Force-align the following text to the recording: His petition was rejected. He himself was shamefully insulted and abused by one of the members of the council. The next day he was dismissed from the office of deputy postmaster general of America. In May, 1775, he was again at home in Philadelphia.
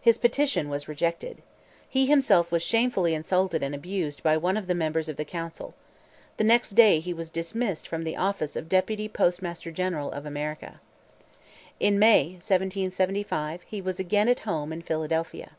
His 0.00 0.18
petition 0.18 0.68
was 0.68 0.88
rejected. 0.88 1.40
He 1.88 2.06
himself 2.06 2.50
was 2.50 2.60
shamefully 2.60 3.14
insulted 3.14 3.62
and 3.62 3.72
abused 3.72 4.20
by 4.24 4.36
one 4.36 4.56
of 4.56 4.66
the 4.66 4.74
members 4.74 5.08
of 5.08 5.16
the 5.16 5.24
council. 5.24 5.74
The 6.38 6.42
next 6.42 6.70
day 6.70 6.98
he 6.98 7.14
was 7.14 7.30
dismissed 7.30 7.86
from 7.86 8.02
the 8.02 8.16
office 8.16 8.56
of 8.56 8.68
deputy 8.68 9.08
postmaster 9.08 9.70
general 9.70 10.10
of 10.10 10.26
America. 10.26 10.80
In 11.78 12.00
May, 12.00 12.30
1775, 12.42 13.62
he 13.62 13.80
was 13.80 14.00
again 14.00 14.28
at 14.28 14.40
home 14.40 14.72
in 14.72 14.82
Philadelphia. 14.82 15.52